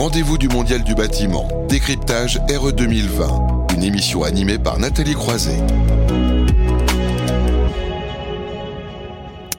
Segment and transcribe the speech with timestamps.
[0.00, 5.60] rendez-vous du Mondial du bâtiment, décryptage RE 2020, une émission animée par Nathalie Croiset.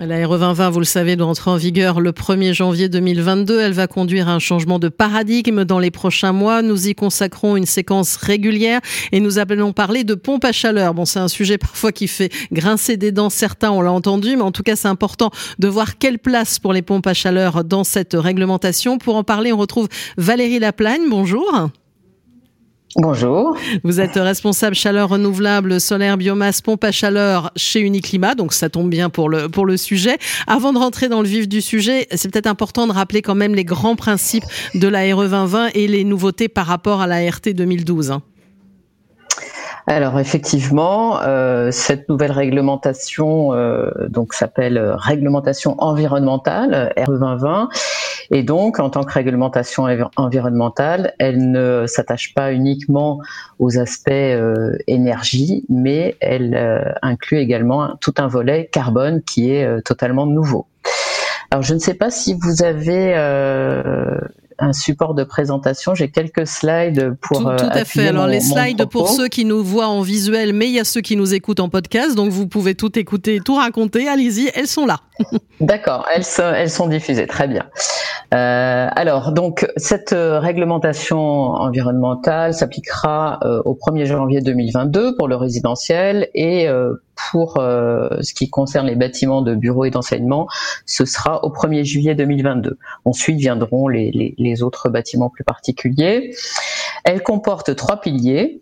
[0.04, 3.60] La RE 2020, vous le savez, doit entrer en vigueur le 1er janvier 2022.
[3.60, 6.64] Elle va conduire à un changement de paradigme dans les prochains mois.
[6.64, 8.82] Nous y consacrons une séquence régulière
[9.12, 10.96] et nous allons parler de pompe à chaleur.
[10.96, 14.42] Bon, c'est un sujet parfois qui fait grincer des dents certains, on l'a entendu, mais
[14.42, 17.84] en tout cas, c'est important de voir quelle place pour les pompes à chaleur dans
[17.84, 18.98] cette réglementation.
[18.98, 19.88] Pour en parler, on retrouve
[20.18, 21.04] Valérie Laplagne.
[21.12, 21.70] Bonjour.
[22.98, 23.56] Bonjour.
[23.86, 28.90] Vous êtes responsable chaleur renouvelable, solaire, biomasse, pompe à chaleur chez Uniclimat, donc ça tombe
[28.90, 30.18] bien pour le, pour le sujet.
[30.46, 33.56] Avant de rentrer dans le vif du sujet, c'est peut-être important de rappeler quand même
[33.56, 34.44] les grands principes
[34.76, 38.20] de la RE 2020 et les nouveautés par rapport à la RT 2012.
[39.88, 47.70] Alors effectivement, euh, cette nouvelle réglementation euh, donc s'appelle réglementation environnementale RE 2020
[48.34, 53.20] et donc, en tant que réglementation environnementale, elle ne s'attache pas uniquement
[53.60, 59.66] aux aspects euh, énergie, mais elle euh, inclut également tout un volet carbone qui est
[59.66, 60.66] euh, totalement nouveau.
[61.52, 63.14] Alors, je ne sais pas si vous avez
[64.62, 65.96] un support de présentation.
[65.96, 67.40] J'ai quelques slides pour.
[67.40, 68.08] Tout, tout à fait.
[68.08, 71.02] Alors les slides pour ceux qui nous voient en visuel, mais il y a ceux
[71.02, 74.08] qui nous écoutent en podcast, donc vous pouvez tout écouter, tout raconter.
[74.08, 75.00] Allez-y, elles sont là.
[75.60, 77.66] D'accord, elles sont, elles sont diffusées, très bien.
[78.34, 85.36] Euh, alors, donc, cette euh, réglementation environnementale s'appliquera euh, au 1er janvier 2022 pour le
[85.36, 86.68] résidentiel et
[87.32, 90.48] pour ce qui concerne les bâtiments de bureaux et d'enseignement,
[90.86, 92.78] ce sera au 1er juillet 2022.
[93.06, 96.34] Ensuite viendront les, autres bâtiments plus particuliers.
[97.04, 98.62] Elle comporte trois piliers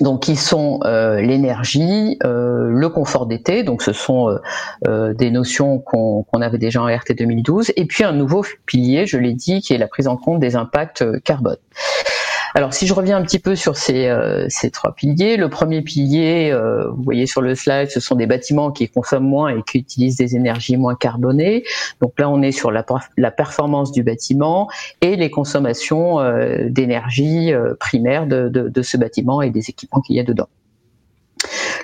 [0.00, 4.38] donc qui sont euh, l'énergie, euh, le confort d'été, donc ce sont
[4.86, 9.18] euh, des notions qu'on avait déjà en RT 2012, et puis un nouveau pilier, je
[9.18, 11.56] l'ai dit, qui est la prise en compte des impacts carbone.
[12.58, 15.80] Alors si je reviens un petit peu sur ces, euh, ces trois piliers, le premier
[15.80, 19.62] pilier, euh, vous voyez sur le slide, ce sont des bâtiments qui consomment moins et
[19.62, 21.62] qui utilisent des énergies moins carbonées.
[22.00, 22.82] Donc là, on est sur la,
[23.30, 24.68] performance du bâtiment
[25.02, 30.16] et les consommations euh, d'énergie primaire de, de, de ce bâtiment et des équipements qu'il
[30.16, 30.48] y a dedans.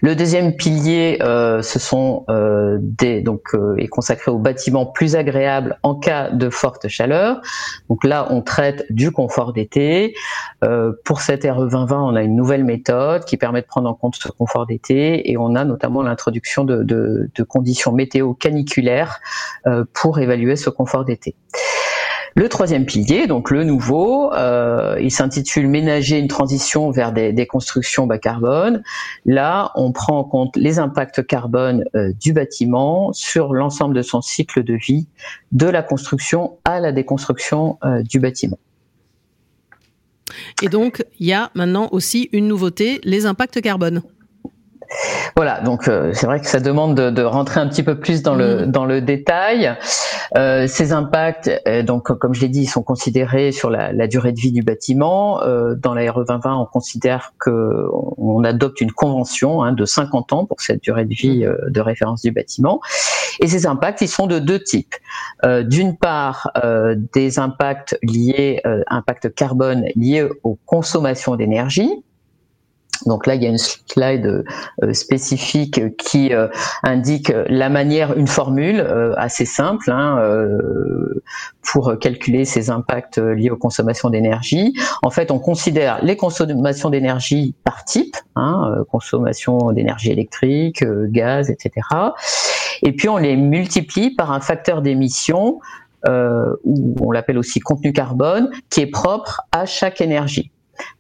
[0.03, 5.17] Le deuxième pilier, euh, ce sont euh, des donc euh, est consacré aux bâtiments plus
[5.17, 7.41] agréables en cas de forte chaleur.
[7.89, 10.15] Donc là, on traite du confort d'été.
[11.05, 14.17] pour cette RE 2020, on a une nouvelle méthode qui permet de prendre en compte
[14.17, 19.21] ce confort d'été et on a notamment l'introduction de, conditions météo caniculaires
[19.93, 21.37] pour évaluer ce confort d'été.
[22.37, 28.09] Le troisième pilier, donc le nouveau, euh, il s'intitule Ménager une transition vers des, constructions
[28.09, 28.83] bas carbone.
[29.25, 34.21] Là, on prend en compte les impacts carbone euh, du bâtiment sur l'ensemble de son
[34.21, 35.07] cycle de vie,
[35.53, 38.59] de la construction à la déconstruction euh, du bâtiment.
[40.61, 44.03] Et donc, il y a maintenant aussi une nouveauté, les impacts carbone.
[45.37, 48.35] Voilà, donc euh, c'est vrai que ça demande de, rentrer un petit peu plus dans
[48.35, 48.71] le mm.
[48.71, 49.77] dans le détail.
[50.37, 54.33] Euh, ces impacts, euh, donc comme je l'ai dit, ils sont considérés sur la, durée
[54.33, 55.41] de vie du bâtiment.
[55.77, 57.87] dans la RE 2020, on considère que
[58.19, 62.23] on adopte une convention hein, de 50 ans pour cette durée de vie de référence
[62.23, 62.81] du bâtiment.
[63.41, 64.95] Et ces impacts, ils sont de deux types.
[65.43, 66.53] D'une part,
[67.13, 72.05] des impacts liés, impact carbone liés aux consommations d'énergie
[73.07, 74.45] donc là, il y a une slide
[74.83, 76.49] euh, spécifique qui euh,
[76.83, 80.21] indique la manière, une formule euh, assez simple hein,
[81.63, 84.75] pour calculer ces impacts liés aux consommations d'énergie.
[85.03, 91.87] En fait, on considère les consommations d'énergie par type, hein, consommation d'énergie électrique, gaz, etc.
[92.83, 95.61] Et puis on les multiplie par un facteur d'émission
[96.07, 100.51] ou on l'appelle aussi contenu carbone, qui est propre à chaque énergie.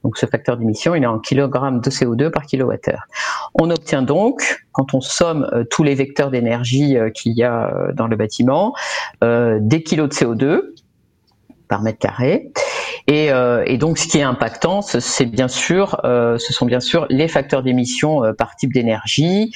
[0.02, 3.04] Donc ce facteur d'émission, il est en kilogrammes de CO2 par kilowattheure.
[3.54, 7.72] On obtient donc, quand on somme euh, tous les vecteurs d'énergie euh, qu'il y a
[7.72, 8.74] euh, dans le bâtiment,
[9.22, 10.62] des kilos de CO2
[11.68, 12.52] par mètre carré.
[13.06, 16.80] Et, euh, et, donc, ce qui est impactant, c'est bien sûr, euh, ce sont bien
[16.80, 19.52] sûr les facteurs d'émission euh, par type d'énergie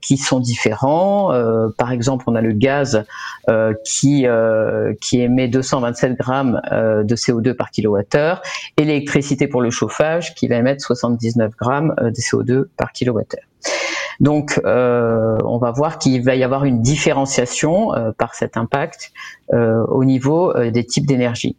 [0.00, 1.32] qui sont différents.
[1.76, 3.04] Par exemple, on a le gaz
[3.84, 4.26] qui
[5.00, 8.42] qui émet 227 grammes de CO2 par kilowattheure,
[8.76, 13.42] et l'électricité pour le chauffage qui va émettre 79 grammes de CO2 par kilowattheure.
[14.20, 19.12] Donc, euh, on va voir qu'il va y avoir une différenciation euh, par cet impact
[19.52, 21.56] euh, au niveau des types d'énergie.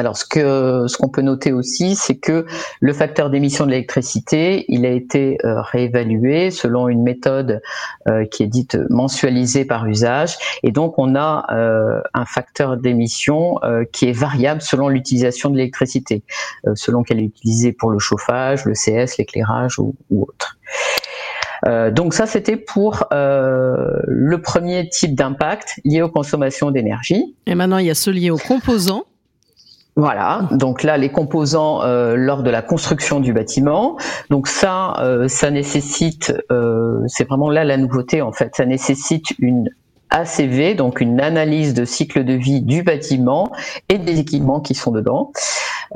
[0.00, 2.46] Alors ce que ce qu'on peut noter aussi, c'est que
[2.80, 7.60] le facteur d'émission de l'électricité, il a été euh, réévalué selon une méthode
[8.08, 13.56] euh, qui est dite mensualisée par usage, et donc on a euh, un facteur d'émission
[13.92, 16.22] qui est variable selon l'utilisation de l'électricité,
[16.74, 20.56] selon qu'elle est utilisée pour le chauffage, le CS, l'éclairage ou, ou, autre.
[21.92, 27.36] donc ça, c'était pour le premier type d'impact lié aux consommations d'énergie.
[27.46, 29.04] Et maintenant, il y a ce lié aux composants.
[29.96, 33.96] Voilà, donc là les composants euh, lors de la construction du bâtiment.
[34.30, 39.32] Donc ça, euh, ça nécessite, euh, c'est vraiment là la nouveauté en fait, ça nécessite
[39.40, 39.68] une
[40.10, 43.50] ACV, donc une analyse de cycle de vie du bâtiment
[43.88, 45.32] et des équipements qui sont dedans.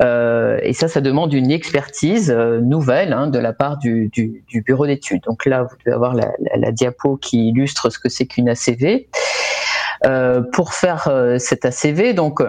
[0.01, 4.09] et ça, ça demande une expertise nouvelle hein, de la part du,
[4.65, 5.23] bureau d'études.
[5.23, 9.07] Donc là, vous devez avoir la, la, diapo qui illustre ce que c'est qu'une ACV.
[10.53, 12.41] pour faire cette ACV, donc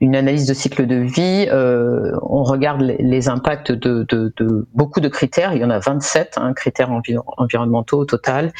[0.00, 5.52] une analyse de cycle de vie, euh, on regarde les, impacts de, beaucoup de critères.
[5.54, 6.90] Il y en a 27 hein, critères
[7.36, 8.52] environnementaux au total.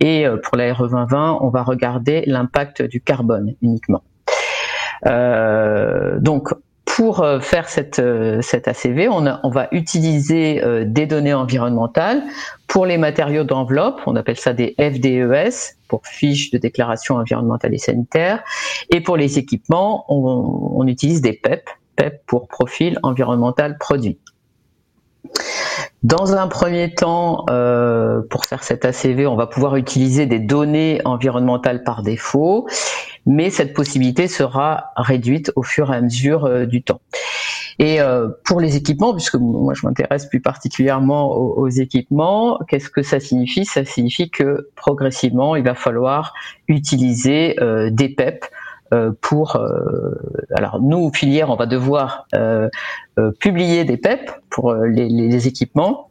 [0.00, 4.02] Et euh, pour la RE 2020, on va regarder l'impact du carbone uniquement.
[5.06, 6.52] Euh, donc,
[6.96, 8.00] pour faire cette,
[8.40, 12.22] cette ACV, on, on va utiliser des données environnementales
[12.68, 14.00] pour les matériaux d'enveloppe.
[14.06, 18.42] On appelle ça des FDES, pour fiches de déclaration environnementale et sanitaire.
[18.90, 24.18] Et pour les équipements, on, utilise des PEP, PEP pour profil environnemental produit.
[26.02, 31.00] Dans un premier temps, euh, pour faire cet ACV, on va pouvoir utiliser des données
[31.04, 32.66] environnementales par défaut,
[33.26, 37.00] mais cette possibilité sera réduite au fur et à mesure euh, du temps.
[37.78, 43.02] Et euh, pour les équipements, puisque moi je m'intéresse plus particulièrement aux, équipements, qu'est-ce que
[43.02, 43.64] ça signifie?
[43.64, 46.34] Ça signifie que progressivement, il va falloir
[46.68, 48.44] utiliser euh, des PEP
[49.22, 49.60] pour
[50.54, 52.28] alors nous filières on va devoir
[53.40, 56.10] publier des PEP pour les, les équipements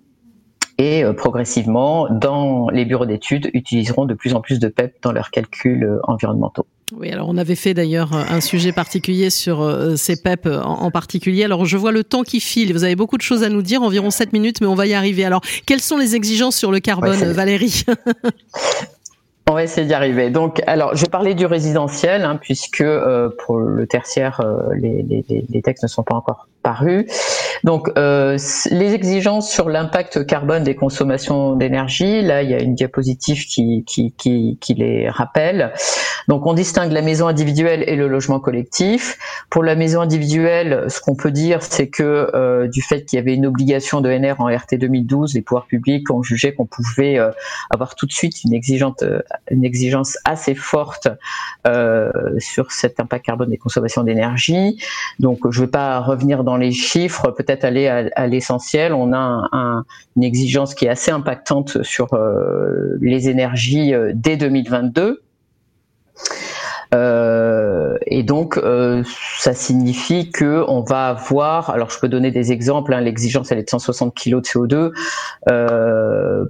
[0.77, 5.31] et progressivement dans les bureaux d'études utiliseront de plus en plus de PEP dans leurs
[5.31, 6.67] calculs environnementaux.
[6.95, 11.43] Oui, alors on avait fait d'ailleurs un sujet particulier sur euh, ces PEP en particulier.
[11.43, 13.81] Alors je vois le temps qui file, vous avez beaucoup de choses à nous dire,
[13.81, 15.25] environ 7 minutes, mais on va y arriver.
[15.25, 17.83] Alors quelles sont les exigences sur le carbone, Valérie?
[19.49, 20.29] On va essayer d'y arriver.
[20.29, 25.03] Donc, alors, je vais parler du résidentiel, hein, puisque euh, pour le tertiaire, euh, les,
[25.03, 27.09] les, les, textes ne sont pas encore paru.
[27.63, 28.37] Donc, euh,
[28.71, 33.85] les exigences sur l'impact carbone des consommations d'énergie, là, il y a une diapositive qui,
[33.85, 35.71] qui, qui, qui, les rappelle.
[36.27, 39.17] Donc, on distingue la maison individuelle et le logement collectif.
[39.49, 43.21] Pour la maison individuelle, ce qu'on peut dire, c'est que euh, du fait qu'il y
[43.21, 47.17] avait une obligation de NR en RT 2012, les pouvoirs publics ont jugé qu'on pouvait
[47.17, 47.31] euh,
[47.69, 49.03] avoir tout de suite une exigence,
[49.49, 51.07] une exigence assez forte
[51.65, 54.77] euh, sur cet impact carbone des consommations d'énergie.
[55.19, 58.93] Donc, je ne vais pas revenir dans les chiffres, peut-être aller à, l'essentiel.
[58.93, 59.83] On a
[60.15, 65.23] une exigence qui est assez impactante sur euh, les énergies euh, dès 2022.
[66.93, 68.59] Euh, et donc,
[69.39, 73.57] ça signifie que on va avoir, alors je peux donner des exemples, hein, l'exigence elle
[73.57, 74.91] est de 160 kg de CO2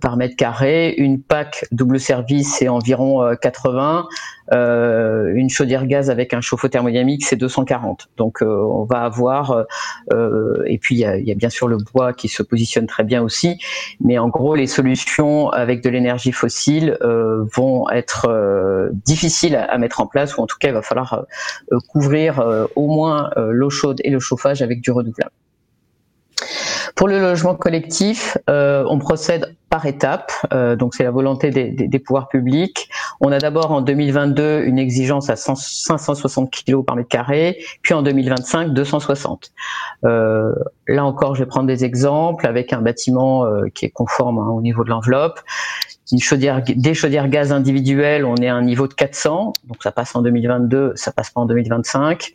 [0.02, 4.04] par mètre carré, une PAC double service c'est environ 80, euh,
[4.51, 8.10] une chaudière gaz avec un chauffe-eau thermodynamique, c'est 240.
[8.18, 9.66] Donc euh, on va avoir,
[10.12, 13.22] euh, et puis il y a, bien sûr le bois qui se positionne très bien
[13.22, 13.57] aussi,
[14.00, 20.07] mais en gros les solutions avec de l'énergie fossile vont être difficiles à, mettre en
[20.07, 21.25] place, ou en tout cas il va falloir
[21.90, 25.31] couvrir au moins l'eau chaude et le chauffage avec du renouvelable.
[26.95, 32.00] Pour le logement collectif, euh, on procède par étapes, euh, donc c'est la volonté des,
[32.00, 32.90] pouvoirs publics.
[33.22, 38.02] On a d'abord en 2022 une exigence à 560 kg par mètre carré, puis en
[38.02, 39.52] 2025 260.
[40.04, 40.54] Euh,
[40.88, 44.50] là encore, je vais prendre des exemples avec un bâtiment euh, qui est conforme hein,
[44.50, 45.40] au niveau de l'enveloppe.
[46.12, 49.92] Une chaudière, des chaudières gaz individuelles, on est à un niveau de 400, donc ça
[49.92, 52.34] passe en 2022, ça passe pas en 2025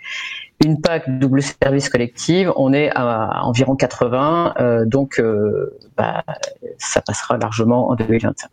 [0.65, 6.25] une PAC double service collective, on est à environ 80, euh, donc euh, bah,
[6.79, 8.51] ça passera largement en 2025.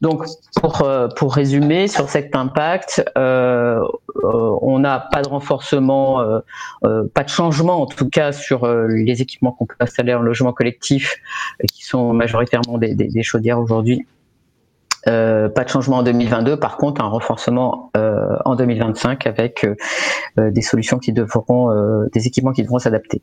[0.00, 0.26] Donc
[0.60, 6.40] pour euh, pour résumer sur cet impact, on n'a pas de renforcement,
[6.82, 11.16] pas de changement en tout cas sur les équipements qu'on peut installer en logement collectif,
[11.72, 14.06] qui sont majoritairement des, chaudières aujourd'hui
[15.06, 20.50] euh, pas de changement en 2022, par contre un renforcement euh, en 2025 avec euh,
[20.50, 21.72] des solutions qui devront,
[22.12, 23.22] des équipements qui devront s'adapter.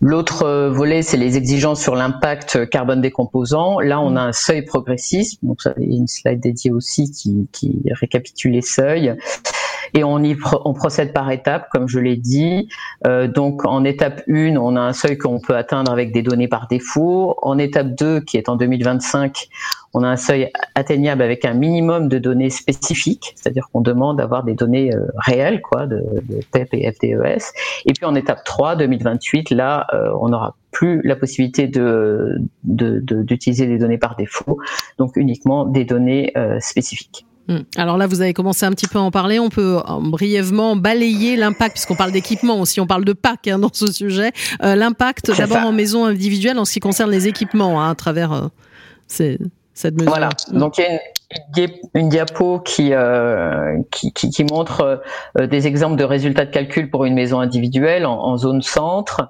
[0.00, 3.80] L'autre volet, c'est les exigences sur l'impact carbone des composants.
[3.80, 7.10] Là, on a un seuil progressiste, donc ça, il y a une slide dédiée aussi
[7.10, 9.14] qui, qui récapitule les seuils.
[9.94, 12.68] et on y on procède par étapes, comme je l'ai dit.
[13.06, 16.48] Euh, donc en étape 1, on a un seuil qu'on peut atteindre avec des données
[16.48, 17.36] par défaut.
[17.42, 19.48] En étape 2, qui est en 2025,
[19.92, 24.44] on a un seuil atteignable avec un minimum de données spécifiques, c'est-à-dire qu'on demande d'avoir
[24.44, 27.42] des données euh, réelles, quoi, de, de, PEP et FDES.
[27.86, 33.66] Et puis en étape 3, 2028, là, euh, on n'aura plus la possibilité de, d'utiliser
[33.66, 34.58] des données par défaut,
[34.98, 37.26] donc uniquement des données euh, spécifiques.
[37.48, 37.62] Hmm.
[37.76, 39.40] Alors là, vous avez commencé un petit peu à en parler.
[39.40, 43.72] On peut brièvement balayer l'impact, puisqu'on parle d'équipement aussi, on parle de PAC hein, dans
[43.72, 44.30] ce sujet.
[44.60, 48.50] l'impact d'abord en maison individuelle en ce qui concerne les équipements hein, à travers
[49.08, 49.38] ces,
[50.06, 50.28] voilà.
[50.50, 50.58] Mm.
[50.58, 55.02] Donc il y a une, diapo qui, euh, qui, qui, montre
[55.38, 59.28] euh, des exemples de résultats de calcul pour une maison individuelle en, zone centre.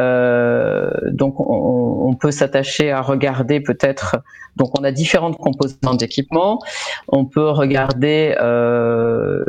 [0.00, 4.16] Euh, donc on, peut s'attacher à regarder peut-être.
[4.56, 6.60] Donc on a différentes composantes d'équipement.
[7.08, 8.34] On peut regarder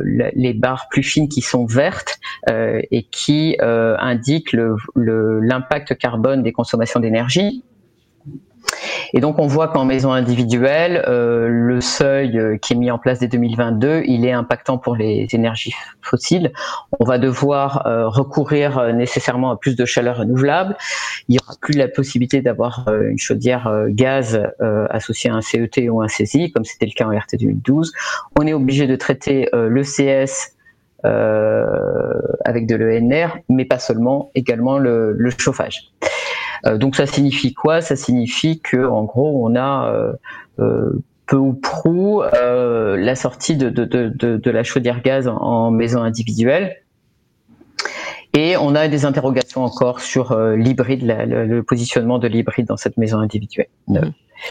[0.04, 4.54] les barres plus fines qui sont vertes et qui indiquent
[4.96, 7.63] l'impact le, carbone des consommations d'énergie.
[9.14, 12.98] Et donc on voit qu'en maison individuelle, euh, le seuil euh, qui est mis en
[12.98, 16.52] place dès 2022, il est impactant pour les énergies fossiles.
[17.00, 20.76] On va devoir euh, recourir nécessairement à plus de chaleur renouvelable.
[21.28, 24.42] Il n'y aura plus la possibilité d'avoir une chaudière gaz
[24.90, 27.92] associée à un CET ou un CSI, comme c'était le cas en RT 2012.
[28.40, 30.54] On est obligé de traiter le CS
[31.04, 35.92] avec de l'ENR, mais pas seulement, également le, le chauffage.
[36.66, 37.82] Euh, donc ça signifie quoi?
[37.82, 40.14] Ça signifie que en gros on a euh,
[40.60, 46.02] euh, peu ou prou la sortie de, de, de, de, la chaudière gaz en, maison
[46.02, 46.78] individuelle.
[48.34, 53.20] Et on a des interrogations encore sur l'hybride, le, positionnement de l'hybride dans cette maison
[53.20, 53.68] individuelle.
[53.88, 54.00] Mmh.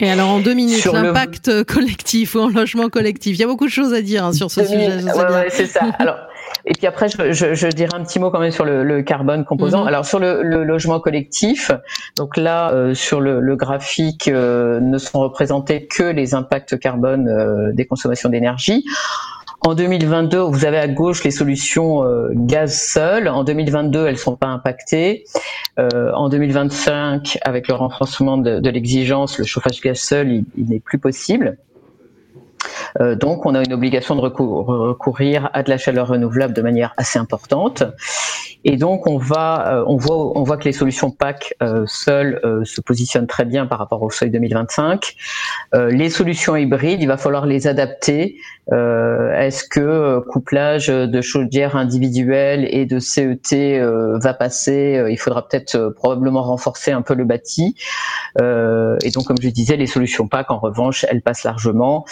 [0.01, 3.67] Et alors en deux minutes, l'impact collectif ou en logement collectif, il y a beaucoup
[3.67, 5.03] de choses à dire hein, sur ce sujet.
[5.03, 5.81] Ouais, c'est ça.
[5.99, 6.19] Alors
[6.67, 9.03] et puis après, je, je, je, dirais un petit mot quand même sur le, le
[9.03, 9.83] carbone composant.
[9.83, 9.89] Mhm.
[9.89, 11.71] Alors sur le, le, logement collectif,
[12.17, 17.29] donc là euh, sur le, le graphique euh, ne sont représentés que les impacts carbone
[17.29, 18.85] euh, des consommations d'énergie.
[19.61, 22.05] En 2022, vous avez à gauche les solutions
[22.35, 23.27] gaz seul.
[23.27, 25.25] En 2022, elles sont pas impactées.
[25.77, 30.79] en 2025, avec le renforcement de, de l'exigence, le chauffage gaz seul, il, il n'est
[30.79, 31.59] plus possible.
[33.01, 36.95] Euh, donc, on a une obligation de recourir à de la chaleur renouvelable de manière
[36.97, 37.83] assez importante.
[38.69, 42.41] Et donc, on va, euh, on voit, on voit que les solutions PAC euh, seules
[42.65, 45.15] se positionnent très bien par rapport au seuil 2025.
[45.73, 48.37] les solutions hybrides, il va falloir les adapter.
[48.73, 55.07] Est-ce que couplage de chaudières individuelles et de CET va passer?
[55.09, 57.77] Il faudra peut-être probablement renforcer un peu le bâti.
[58.41, 62.05] et donc, comme je disais, les solutions PAC, en revanche, elles passent largement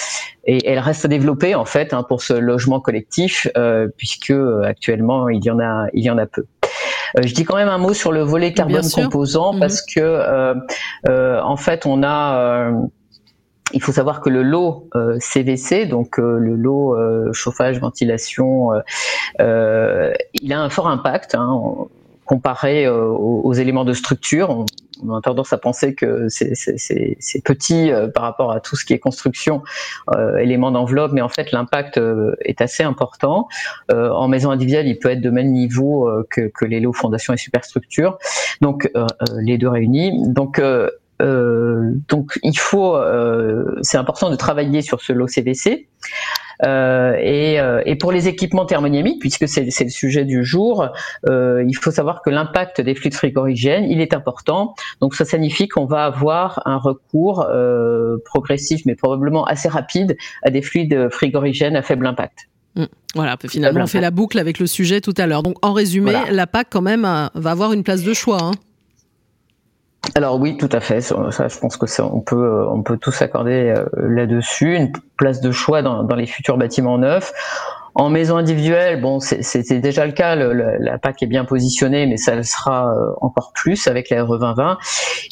[0.46, 4.62] et elle reste à développer en fait hein, pour ce logement collectif euh, puisque euh,
[4.62, 6.43] actuellement il y en a il y en a peu.
[7.16, 9.60] Euh, je dis quand même un mot sur le volet carbone composant mhm.
[9.60, 10.54] parce que
[11.06, 12.72] en fait on a
[13.72, 16.96] il faut savoir que le lot CVC, donc le lot
[17.32, 18.70] chauffage, ventilation,
[19.38, 21.34] il a un fort impact.
[21.34, 21.60] Hein,
[22.24, 24.64] comparé aux, aux, éléments de structure
[25.02, 28.92] on a tendance à penser que c'est petit euh, par rapport à tout ce qui
[28.92, 29.62] est construction,
[30.14, 33.48] euh, éléments d'enveloppe, mais en fait l'impact euh, est assez important.
[33.90, 37.36] en maison individuelle, il peut être de même niveau que, que les lots fondation et
[37.36, 38.18] superstructure,
[38.60, 38.90] donc
[39.36, 40.28] les deux réunis.
[40.28, 40.60] Donc
[41.20, 42.96] donc il faut,
[43.82, 45.88] c'est important de travailler sur ce lot CVC.
[46.62, 50.88] Euh, et, euh, et, pour les équipements thermodynamiques, puisque c'est le sujet du jour,
[51.28, 54.74] euh, il faut savoir que l'impact des fluides frigorigènes, il est important.
[55.00, 57.46] Donc ça signifie qu'on va avoir un recours
[58.24, 62.48] progressif, mais probablement assez rapide, à des fluides frigorigènes à faible impact.
[62.76, 62.84] Mmh.
[63.14, 65.44] Voilà, finalement, on fait la boucle avec le sujet tout à l'heure.
[65.44, 68.42] Donc, en résumé, la PAC, quand même, va avoir une place de choix.
[68.42, 68.52] Hein
[70.14, 71.00] alors oui, tout à fait.
[71.00, 74.76] Ça, je pense que ça, on peut, on peut tous s'accorder euh, là-dessus.
[74.76, 77.32] Une place de choix dans les futurs bâtiments neufs.
[77.96, 80.34] En maison individuelle, bon, c'était déjà le cas.
[80.34, 84.24] Le, la PAC est bien positionnée, mais ça le sera euh, encore plus avec la
[84.24, 84.78] RE 2020.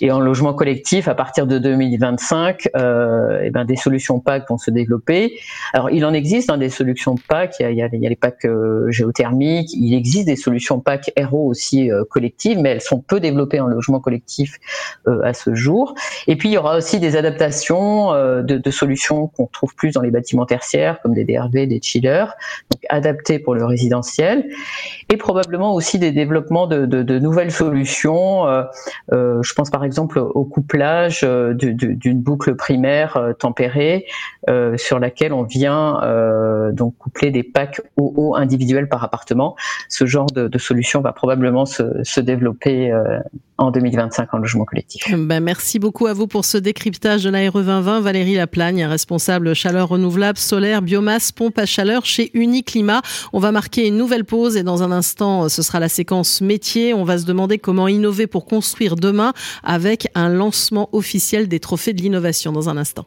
[0.01, 4.49] Et en logement collectif, à partir de 2025, euh, et eh ben des solutions PAC
[4.49, 5.39] vont se développer.
[5.73, 7.57] Alors, il en existe hein, des solutions PAC.
[7.59, 9.71] Il y a, il y a, les PAC euh, géothermiques.
[9.75, 13.67] Il existe des solutions PAC RO aussi euh, collectives, mais elles sont peu développées en
[13.67, 14.59] logement collectif
[15.07, 15.95] à ce jour.
[16.29, 20.01] Et puis, il y aura aussi des adaptations de, de solutions qu'on trouve plus dans
[20.01, 22.27] les bâtiments tertiaires, comme des DRV, des chillers.
[22.71, 24.49] Donc adaptés pour le résidentiel,
[25.11, 28.47] et probablement aussi des développements de, nouvelles solutions.
[28.47, 28.63] Euh,
[29.13, 34.07] euh, je pense par exemple au couplage euh, d'une boucle primaire tempérée
[34.77, 36.01] sur laquelle on vient
[36.73, 39.57] donc coupler des packs OO individuels par appartement.
[39.89, 42.93] Ce genre de, solution va probablement se, développer
[43.59, 45.05] en 2025 en logement collectif.
[45.17, 48.01] Ben merci beaucoup à vous pour ce décryptage de la RE 2020.
[48.01, 53.03] Valérie Laplagne, responsable chaleur renouvelable, solaire, biomasse, pompe à chaleur chez Uniclimat.
[53.33, 56.93] On va marquer une nouvelle pause et dans un instant, ce sera la séquence métier.
[56.93, 59.33] On va se demander comment innover pour construire demain
[59.63, 63.07] avec un lancement officiel des trophées de l'innovation dans un instant.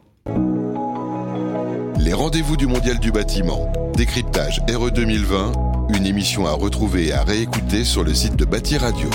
[2.00, 3.72] Les rendez-vous du Mondial du bâtiment.
[3.96, 5.52] Décryptage RE 2020,
[5.94, 9.08] une émission à retrouver et à réécouter sur le site de Bâti Radio.